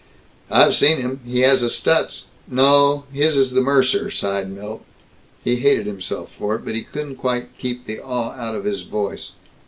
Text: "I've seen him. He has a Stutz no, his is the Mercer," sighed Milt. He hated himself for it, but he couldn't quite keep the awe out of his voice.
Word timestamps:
"I've 0.49 0.73
seen 0.73 0.97
him. 0.99 1.19
He 1.23 1.41
has 1.41 1.61
a 1.61 1.69
Stutz 1.69 2.25
no, 2.47 3.03
his 3.13 3.37
is 3.37 3.51
the 3.51 3.61
Mercer," 3.61 4.09
sighed 4.09 4.49
Milt. 4.49 4.83
He 5.43 5.57
hated 5.57 5.85
himself 5.85 6.31
for 6.33 6.55
it, 6.55 6.65
but 6.65 6.73
he 6.73 6.81
couldn't 6.83 7.17
quite 7.17 7.55
keep 7.59 7.85
the 7.85 7.99
awe 7.99 8.31
out 8.31 8.55
of 8.55 8.65
his 8.65 8.81
voice. 8.81 9.33